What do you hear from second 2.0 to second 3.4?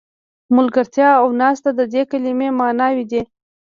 کلمې معناوې دي.